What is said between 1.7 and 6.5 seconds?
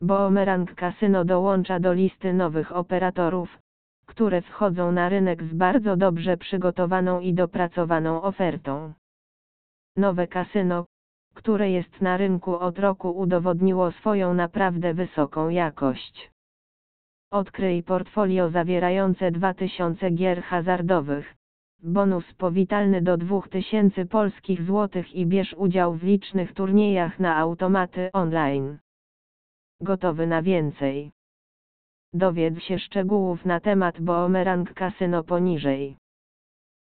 do listy nowych operatorów, które wchodzą na rynek z bardzo dobrze